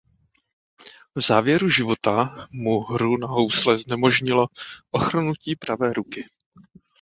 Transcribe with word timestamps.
V 1.15 1.21
závěru 1.21 1.69
života 1.69 2.47
mu 2.51 2.79
hru 2.79 3.17
na 3.17 3.27
housle 3.27 3.77
znemožnilo 3.77 4.47
ochrnutí 4.91 5.55
pravé 5.55 5.93
ruky. 5.93 6.25